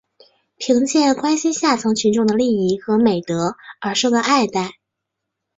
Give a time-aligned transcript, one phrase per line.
[0.57, 4.71] 凭借关心下层群众的利益和美德而受到爱戴。